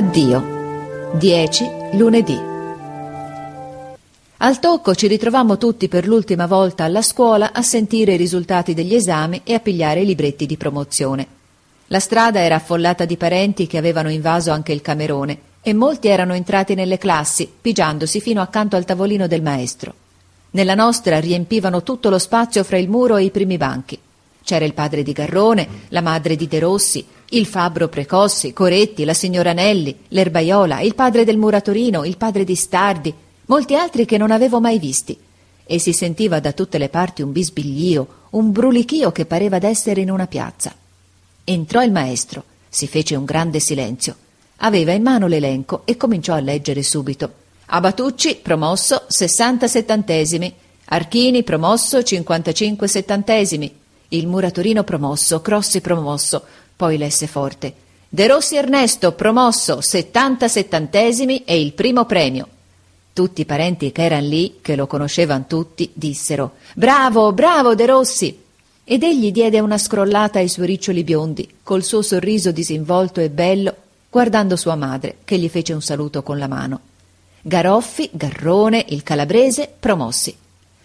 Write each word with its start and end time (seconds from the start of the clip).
Addio. 0.00 1.12
10 1.18 1.70
lunedì. 1.92 2.34
Al 4.38 4.58
tocco 4.58 4.94
ci 4.94 5.06
ritrovammo 5.06 5.58
tutti 5.58 5.88
per 5.88 6.06
l'ultima 6.06 6.46
volta 6.46 6.84
alla 6.84 7.02
scuola 7.02 7.52
a 7.52 7.60
sentire 7.60 8.14
i 8.14 8.16
risultati 8.16 8.72
degli 8.72 8.94
esami 8.94 9.42
e 9.44 9.52
a 9.52 9.60
pigliare 9.60 10.00
i 10.00 10.06
libretti 10.06 10.46
di 10.46 10.56
promozione. 10.56 11.26
La 11.88 12.00
strada 12.00 12.40
era 12.40 12.54
affollata 12.54 13.04
di 13.04 13.18
parenti 13.18 13.66
che 13.66 13.76
avevano 13.76 14.08
invaso 14.08 14.52
anche 14.52 14.72
il 14.72 14.80
camerone 14.80 15.38
e 15.60 15.74
molti 15.74 16.08
erano 16.08 16.32
entrati 16.32 16.72
nelle 16.72 16.96
classi, 16.96 17.46
pigiandosi 17.60 18.22
fino 18.22 18.40
accanto 18.40 18.76
al 18.76 18.86
tavolino 18.86 19.26
del 19.26 19.42
maestro. 19.42 19.92
Nella 20.52 20.74
nostra 20.74 21.20
riempivano 21.20 21.82
tutto 21.82 22.08
lo 22.08 22.18
spazio 22.18 22.64
fra 22.64 22.78
il 22.78 22.88
muro 22.88 23.18
e 23.18 23.24
i 23.24 23.30
primi 23.30 23.58
banchi. 23.58 23.98
C'era 24.42 24.64
il 24.64 24.72
padre 24.72 25.02
di 25.02 25.12
Garrone, 25.12 25.68
la 25.88 26.00
madre 26.00 26.36
di 26.36 26.48
De 26.48 26.58
Rossi, 26.58 27.04
il 27.30 27.46
fabbro 27.46 27.88
Precossi, 27.88 28.52
Coretti, 28.52 29.04
la 29.04 29.14
signora 29.14 29.52
Nelli, 29.52 29.96
l'erbaiola, 30.08 30.80
il 30.80 30.94
padre 30.94 31.24
del 31.24 31.36
muratorino, 31.36 32.04
il 32.04 32.16
padre 32.16 32.44
di 32.44 32.56
Stardi, 32.56 33.14
molti 33.46 33.76
altri 33.76 34.04
che 34.04 34.16
non 34.16 34.30
avevo 34.30 34.60
mai 34.60 34.78
visti. 34.78 35.16
E 35.64 35.78
si 35.78 35.92
sentiva 35.92 36.40
da 36.40 36.52
tutte 36.52 36.78
le 36.78 36.88
parti 36.88 37.22
un 37.22 37.30
bisbiglio, 37.30 38.08
un 38.30 38.50
brulichio 38.50 39.12
che 39.12 39.26
pareva 39.26 39.60
d'essere 39.60 40.00
in 40.00 40.10
una 40.10 40.26
piazza. 40.26 40.74
Entrò 41.44 41.82
il 41.82 41.92
maestro, 41.92 42.42
si 42.68 42.88
fece 42.88 43.14
un 43.14 43.24
grande 43.24 43.60
silenzio. 43.60 44.16
Aveva 44.62 44.92
in 44.92 45.02
mano 45.02 45.28
l'elenco 45.28 45.82
e 45.84 45.96
cominciò 45.96 46.34
a 46.34 46.40
leggere 46.40 46.82
subito. 46.82 47.32
Abatucci, 47.66 48.40
promosso, 48.42 49.04
60 49.06 49.68
settantesimi. 49.68 50.52
Archini, 50.86 51.44
promosso, 51.44 52.02
55 52.02 52.88
settantesimi. 52.88 53.72
Il 54.08 54.26
muratorino 54.26 54.82
promosso, 54.82 55.40
Crossi 55.40 55.80
promosso, 55.80 56.44
poi 56.80 56.96
lesse 56.96 57.26
forte. 57.26 57.74
De 58.08 58.26
Rossi 58.26 58.56
Ernesto, 58.56 59.12
promosso, 59.12 59.82
70 59.82 60.48
settantesimi 60.48 61.44
e 61.44 61.60
il 61.60 61.74
primo 61.74 62.06
premio. 62.06 62.48
Tutti 63.12 63.42
i 63.42 63.44
parenti 63.44 63.92
che 63.92 64.02
erano 64.02 64.26
lì, 64.26 64.60
che 64.62 64.76
lo 64.76 64.86
conoscevano 64.86 65.44
tutti, 65.46 65.90
dissero 65.92 66.52
Bravo, 66.74 67.34
bravo 67.34 67.74
De 67.74 67.84
Rossi! 67.84 68.42
Ed 68.82 69.02
egli 69.02 69.30
diede 69.30 69.60
una 69.60 69.76
scrollata 69.76 70.38
ai 70.38 70.48
suoi 70.48 70.68
riccioli 70.68 71.04
biondi, 71.04 71.46
col 71.62 71.84
suo 71.84 72.00
sorriso 72.00 72.50
disinvolto 72.50 73.20
e 73.20 73.28
bello, 73.28 73.74
guardando 74.08 74.56
sua 74.56 74.74
madre, 74.74 75.18
che 75.26 75.36
gli 75.36 75.50
fece 75.50 75.74
un 75.74 75.82
saluto 75.82 76.22
con 76.22 76.38
la 76.38 76.48
mano. 76.48 76.80
Garoffi, 77.42 78.08
Garrone, 78.10 78.86
il 78.88 79.02
calabrese, 79.02 79.70
promossi. 79.78 80.34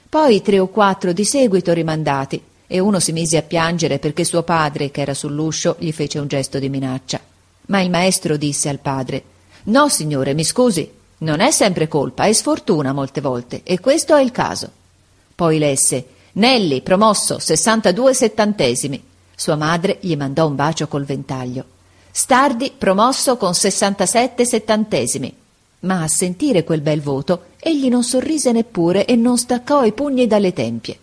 Poi 0.10 0.42
tre 0.42 0.60
o 0.60 0.68
quattro 0.68 1.14
di 1.14 1.24
seguito 1.24 1.72
rimandati, 1.72 2.42
e 2.68 2.80
uno 2.80 3.00
si 3.00 3.12
mise 3.12 3.38
a 3.38 3.42
piangere 3.42 4.00
perché 4.00 4.24
suo 4.24 4.44
padre, 4.44 4.92
che 4.92 5.02
era 5.02 5.14
sull'uscio, 5.14 5.76
gli 5.80 5.92
fece 5.92 6.20
un 6.20 6.28
gesto 6.28 6.60
di 6.60 6.70
minaccia. 6.70 7.20
Ma 7.68 7.82
il 7.82 7.90
maestro 7.90 8.38
disse 8.38 8.70
al 8.70 8.80
padre 8.80 9.24
No, 9.66 9.90
signore, 9.90 10.34
mi 10.34 10.44
scusi, 10.44 10.90
non 11.20 11.40
è 11.40 11.52
sempre 11.52 11.88
colpa, 11.88 12.26
è 12.26 12.34
sfortuna 12.34 12.94
molte 12.94 13.22
volte, 13.22 13.62
e 13.64 13.80
questo 13.80 14.16
è 14.16 14.22
il 14.22 14.32
caso. 14.32 14.70
Poi 15.34 15.58
lesse 15.58 16.08
Nelli, 16.36 16.82
promosso, 16.82 17.40
62 17.40 18.14
settantesimi. 18.14 19.02
Sua 19.36 19.56
madre 19.56 20.00
gli 20.02 20.18
mandò 20.18 20.48
un 20.48 20.56
bacio 20.56 20.88
col 20.88 21.06
ventaglio. 21.06 21.64
Stardi, 22.12 22.74
promosso 22.78 23.38
con 23.38 23.54
67 23.54 24.44
settantesimi. 24.44 25.34
Ma 25.82 26.02
a 26.02 26.08
sentire 26.10 26.66
quel 26.66 26.82
bel 26.82 27.02
voto, 27.02 27.46
egli 27.58 27.88
non 27.88 28.04
sorrise 28.04 28.52
neppure 28.52 29.06
e 29.06 29.16
non 29.16 29.38
staccò 29.38 29.86
i 29.86 29.94
pugni 29.94 30.28
dalle 30.28 30.52
tempie. 30.52 31.00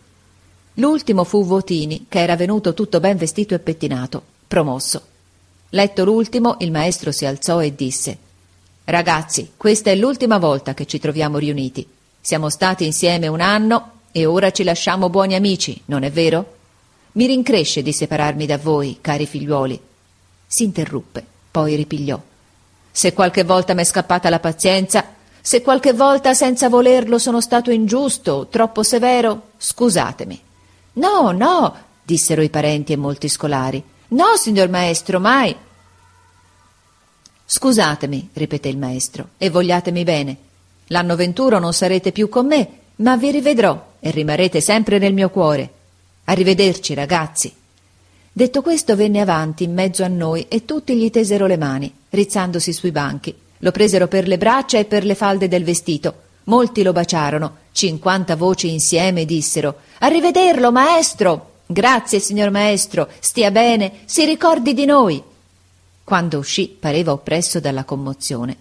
L'ultimo 0.74 1.24
fu 1.24 1.44
Votini, 1.44 2.06
che 2.08 2.20
era 2.20 2.34
venuto 2.34 2.72
tutto 2.72 2.98
ben 2.98 3.16
vestito 3.16 3.54
e 3.54 3.58
pettinato, 3.58 4.22
promosso. 4.48 5.02
Letto 5.70 6.04
l'ultimo, 6.04 6.56
il 6.60 6.70
maestro 6.70 7.12
si 7.12 7.26
alzò 7.26 7.62
e 7.62 7.74
disse 7.74 8.18
Ragazzi, 8.84 9.52
questa 9.56 9.90
è 9.90 9.94
l'ultima 9.94 10.38
volta 10.38 10.74
che 10.74 10.86
ci 10.86 10.98
troviamo 10.98 11.38
riuniti. 11.38 11.86
Siamo 12.20 12.48
stati 12.48 12.84
insieme 12.84 13.26
un 13.28 13.40
anno 13.40 13.90
e 14.12 14.26
ora 14.26 14.50
ci 14.50 14.64
lasciamo 14.64 15.08
buoni 15.08 15.34
amici, 15.34 15.80
non 15.86 16.02
è 16.02 16.10
vero? 16.10 16.56
Mi 17.12 17.26
rincresce 17.26 17.82
di 17.82 17.92
separarmi 17.92 18.46
da 18.46 18.58
voi, 18.58 18.98
cari 19.00 19.26
figliuoli. 19.26 19.80
Si 20.46 20.64
interruppe, 20.64 21.24
poi 21.50 21.76
ripigliò. 21.76 22.20
Se 22.90 23.12
qualche 23.12 23.44
volta 23.44 23.74
m'è 23.74 23.84
scappata 23.84 24.30
la 24.30 24.40
pazienza, 24.40 25.04
se 25.40 25.62
qualche 25.62 25.92
volta 25.92 26.34
senza 26.34 26.68
volerlo 26.68 27.18
sono 27.18 27.40
stato 27.40 27.70
ingiusto, 27.70 28.48
troppo 28.50 28.82
severo, 28.82 29.48
scusatemi. 29.58 30.40
No, 30.94 31.30
no, 31.32 31.76
dissero 32.02 32.42
i 32.42 32.50
parenti 32.50 32.92
e 32.92 32.96
molti 32.96 33.28
scolari. 33.28 33.82
No, 34.08 34.36
signor 34.36 34.68
maestro, 34.68 35.20
mai. 35.20 35.56
Scusatemi, 37.44 38.30
ripeté 38.32 38.68
il 38.68 38.78
maestro, 38.78 39.28
e 39.38 39.50
vogliatemi 39.50 40.04
bene. 40.04 40.36
L'anno 40.86 41.16
venturo 41.16 41.58
non 41.58 41.72
sarete 41.72 42.12
più 42.12 42.28
con 42.28 42.46
me, 42.46 42.68
ma 42.96 43.16
vi 43.16 43.30
rivedrò 43.30 43.92
e 44.00 44.10
rimarrete 44.10 44.60
sempre 44.60 44.98
nel 44.98 45.14
mio 45.14 45.30
cuore. 45.30 45.70
Arrivederci, 46.24 46.94
ragazzi. 46.94 47.54
Detto 48.34 48.62
questo 48.62 48.96
venne 48.96 49.20
avanti 49.20 49.64
in 49.64 49.72
mezzo 49.72 50.04
a 50.04 50.08
noi 50.08 50.46
e 50.48 50.64
tutti 50.64 50.96
gli 50.96 51.10
tesero 51.10 51.46
le 51.46 51.56
mani, 51.56 51.92
rizzandosi 52.10 52.72
sui 52.72 52.90
banchi. 52.90 53.34
Lo 53.58 53.70
presero 53.70 54.08
per 54.08 54.26
le 54.26 54.38
braccia 54.38 54.78
e 54.78 54.84
per 54.84 55.04
le 55.04 55.14
falde 55.14 55.48
del 55.48 55.64
vestito. 55.64 56.14
Molti 56.44 56.82
lo 56.82 56.92
baciarono, 56.92 57.56
cinquanta 57.72 58.36
voci 58.36 58.70
insieme 58.70 59.24
dissero 59.24 59.76
Arrivederlo, 59.98 60.72
maestro. 60.72 61.50
Grazie, 61.66 62.18
signor 62.18 62.50
maestro. 62.50 63.08
Stia 63.20 63.50
bene. 63.50 64.00
Si 64.04 64.24
ricordi 64.24 64.74
di 64.74 64.84
noi. 64.84 65.22
Quando 66.04 66.38
uscì 66.38 66.68
pareva 66.68 67.12
oppresso 67.12 67.60
dalla 67.60 67.84
commozione. 67.84 68.56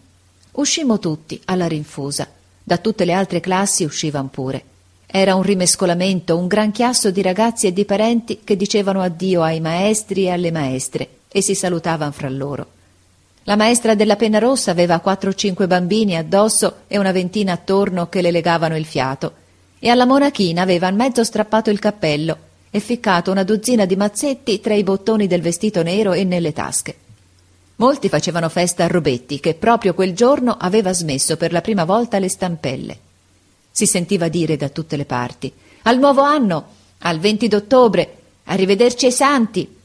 Uscimmo 0.51 0.99
tutti 0.99 1.41
alla 1.45 1.67
rinfusa. 1.67 2.27
Da 2.63 2.77
tutte 2.77 3.05
le 3.05 3.13
altre 3.13 3.39
classi 3.39 3.83
uscivan 3.83 4.29
pure. 4.29 4.63
Era 5.07 5.35
un 5.35 5.41
rimescolamento, 5.41 6.37
un 6.37 6.47
gran 6.47 6.71
chiasso 6.71 7.09
di 7.09 7.21
ragazzi 7.21 7.67
e 7.67 7.73
di 7.73 7.85
parenti 7.85 8.41
che 8.43 8.55
dicevano 8.55 9.01
addio 9.01 9.41
ai 9.41 9.59
maestri 9.59 10.25
e 10.25 10.29
alle 10.29 10.51
maestre 10.51 11.09
e 11.27 11.41
si 11.41 11.55
salutavano 11.55 12.11
fra 12.11 12.29
loro. 12.29 12.67
La 13.45 13.55
maestra 13.55 13.95
della 13.95 14.15
penna 14.15 14.37
rossa 14.37 14.69
aveva 14.69 14.99
quattro 14.99 15.31
o 15.31 15.33
cinque 15.33 15.65
bambini 15.65 16.15
addosso 16.15 16.81
e 16.87 16.99
una 16.99 17.11
ventina 17.11 17.53
attorno 17.53 18.07
che 18.07 18.21
le 18.21 18.29
legavano 18.29 18.77
il 18.77 18.85
fiato 18.85 19.33
e 19.79 19.89
alla 19.89 20.05
monachina 20.05 20.61
aveva 20.61 20.91
mezzo 20.91 21.23
strappato 21.23 21.71
il 21.71 21.79
cappello 21.79 22.37
e 22.69 22.79
ficcato 22.79 23.31
una 23.31 23.43
dozzina 23.43 23.85
di 23.85 23.95
mazzetti 23.95 24.59
tra 24.59 24.75
i 24.75 24.83
bottoni 24.83 25.25
del 25.25 25.41
vestito 25.41 25.81
nero 25.81 26.13
e 26.13 26.23
nelle 26.23 26.53
tasche. 26.53 26.95
Molti 27.77 28.09
facevano 28.09 28.47
festa 28.47 28.83
a 28.83 28.87
Robetti, 28.87 29.39
che 29.39 29.55
proprio 29.55 29.95
quel 29.95 30.13
giorno 30.13 30.55
aveva 30.59 30.93
smesso 30.93 31.35
per 31.35 31.51
la 31.51 31.61
prima 31.61 31.83
volta 31.83 32.19
le 32.19 32.29
stampelle. 32.29 32.99
Si 33.71 33.87
sentiva 33.87 34.27
dire 34.27 34.55
da 34.55 34.69
tutte 34.69 34.97
le 34.97 35.05
parti 35.05 35.51
Al 35.83 35.97
nuovo 35.97 36.21
anno, 36.21 36.65
al 36.99 37.17
20 37.17 37.47
d'ottobre, 37.47 38.17
arrivederci 38.43 39.07
ai 39.07 39.11
santi. 39.11 39.75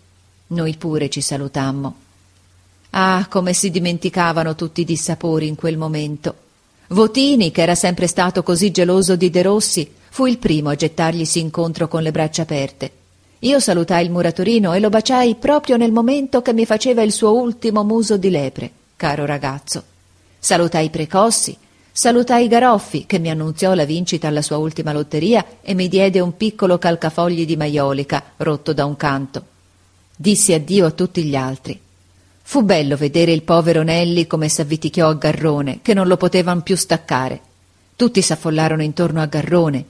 Noi 0.48 0.76
pure 0.76 1.08
ci 1.08 1.22
salutammo. 1.22 2.04
Ah, 2.98 3.26
come 3.28 3.52
si 3.52 3.70
dimenticavano 3.70 4.54
tutti 4.54 4.80
i 4.80 4.84
dissapori 4.86 5.46
in 5.46 5.54
quel 5.54 5.76
momento. 5.76 6.34
Votini, 6.88 7.50
che 7.50 7.60
era 7.60 7.74
sempre 7.74 8.06
stato 8.06 8.42
così 8.42 8.70
geloso 8.70 9.16
di 9.16 9.28
De 9.28 9.42
Rossi, 9.42 9.92
fu 10.08 10.24
il 10.24 10.38
primo 10.38 10.70
a 10.70 10.76
gettarglisi 10.76 11.38
incontro 11.38 11.88
con 11.88 12.02
le 12.02 12.10
braccia 12.10 12.42
aperte. 12.42 12.90
Io 13.40 13.60
salutai 13.60 14.06
il 14.06 14.10
muratorino 14.10 14.72
e 14.72 14.80
lo 14.80 14.88
baciai 14.88 15.34
proprio 15.34 15.76
nel 15.76 15.92
momento 15.92 16.40
che 16.40 16.54
mi 16.54 16.64
faceva 16.64 17.02
il 17.02 17.12
suo 17.12 17.38
ultimo 17.38 17.84
muso 17.84 18.16
di 18.16 18.30
lepre, 18.30 18.70
caro 18.96 19.26
ragazzo. 19.26 19.82
Salutai 20.38 20.88
Precossi, 20.88 21.54
salutai 21.92 22.48
Garoffi, 22.48 23.04
che 23.04 23.18
mi 23.18 23.28
annunziò 23.28 23.74
la 23.74 23.84
vincita 23.84 24.28
alla 24.28 24.40
sua 24.40 24.56
ultima 24.56 24.94
lotteria 24.94 25.44
e 25.60 25.74
mi 25.74 25.88
diede 25.88 26.20
un 26.20 26.34
piccolo 26.34 26.78
calcafogli 26.78 27.44
di 27.44 27.58
maiolica 27.58 28.22
rotto 28.38 28.72
da 28.72 28.86
un 28.86 28.96
canto. 28.96 29.44
Dissi 30.16 30.54
addio 30.54 30.86
a 30.86 30.90
tutti 30.92 31.22
gli 31.24 31.36
altri. 31.36 31.84
Fu 32.48 32.62
bello 32.62 32.94
vedere 32.96 33.32
il 33.32 33.42
povero 33.42 33.82
Nelli 33.82 34.28
come 34.28 34.48
s'avvitichiò 34.48 35.08
a 35.08 35.14
Garrone, 35.14 35.80
che 35.82 35.94
non 35.94 36.06
lo 36.06 36.16
potevan 36.16 36.62
più 36.62 36.76
staccare. 36.76 37.40
Tutti 37.96 38.22
s'affollarono 38.22 38.84
intorno 38.84 39.20
a 39.20 39.26
Garrone. 39.26 39.84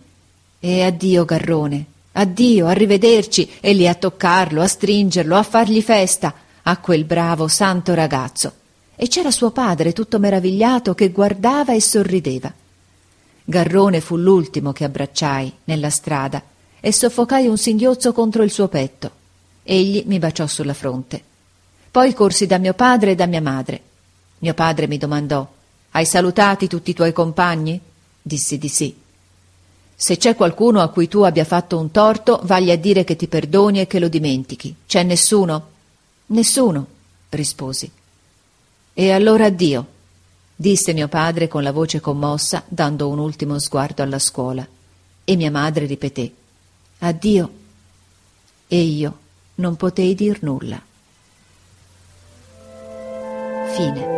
E 0.59 0.83
addio, 0.83 1.27
Garrone. 1.27 1.85
Addio, 2.13 2.67
arrivederci, 2.67 3.57
e 3.61 3.75
lì 3.75 3.87
a 3.87 3.95
toccarlo, 3.95 4.63
a 4.63 4.67
stringerlo, 4.67 5.37
a 5.37 5.43
fargli 5.43 5.83
festa, 5.83 6.33
a 6.63 6.79
quel 6.79 7.05
bravo, 7.05 7.47
santo 7.47 7.93
ragazzo. 7.93 8.55
E 8.97 9.07
c'era 9.07 9.31
suo 9.31 9.51
padre, 9.51 9.93
tutto 9.93 10.19
meravigliato, 10.19 10.95
che 10.95 11.11
guardava 11.11 11.75
e 11.75 11.81
sorrideva. 11.83 12.51
Garrone 13.45 14.01
fu 14.01 14.17
l'ultimo 14.17 14.73
che 14.73 14.85
abbracciai 14.85 15.53
nella 15.65 15.91
strada 15.91 16.43
e 16.81 16.91
soffocai 16.91 17.49
un 17.49 17.59
singhiozzo 17.59 18.15
contro 18.15 18.43
il 18.43 18.51
suo 18.51 18.69
petto. 18.69 19.11
Egli 19.63 20.05
mi 20.07 20.19
baciò 20.19 20.47
sulla 20.47 20.75
fronte. 20.75 21.35
Poi 21.97 22.13
corsi 22.13 22.45
da 22.45 22.59
mio 22.59 22.75
padre 22.75 23.13
e 23.13 23.15
da 23.15 23.25
mia 23.25 23.41
madre. 23.41 23.81
Mio 24.41 24.53
padre 24.53 24.87
mi 24.87 24.99
domandò 24.99 25.49
Hai 25.93 26.05
salutati 26.05 26.67
tutti 26.67 26.91
i 26.91 26.93
tuoi 26.93 27.15
compagni? 27.15 27.81
Dissi 28.21 28.59
di 28.59 28.69
sì. 28.69 28.95
Se 29.95 30.19
c'è 30.19 30.35
qualcuno 30.35 30.83
a 30.83 30.91
cui 30.91 31.09
tu 31.09 31.23
abbia 31.23 31.47
fatto 31.47 31.79
un 31.79 31.91
torto, 31.91 32.41
vagli 32.43 32.71
a 32.71 32.77
dire 32.77 33.03
che 33.05 33.17
ti 33.17 33.29
perdoni 33.29 33.81
e 33.81 33.87
che 33.87 33.99
lo 33.99 34.09
dimentichi. 34.09 34.77
C'è 34.87 35.05
nessuno? 35.05 35.69
Nessuno, 36.27 36.87
risposi. 37.31 37.91
E 38.93 39.11
allora 39.11 39.47
addio, 39.47 39.87
disse 40.55 40.93
mio 40.93 41.09
padre 41.09 41.49
con 41.49 41.63
la 41.63 41.73
voce 41.73 42.01
commossa, 42.01 42.63
dando 42.69 43.09
un 43.09 43.19
ultimo 43.19 43.59
sguardo 43.59 44.03
alla 44.03 44.19
scuola. 44.19 44.69
E 45.25 45.35
mia 45.35 45.51
madre 45.51 45.87
ripeté 45.87 46.31
Addio. 46.99 47.51
E 48.69 48.81
io 48.83 49.19
non 49.55 49.77
potei 49.77 50.15
dir 50.15 50.43
nulla. 50.43 50.79
Fine. 53.77 54.16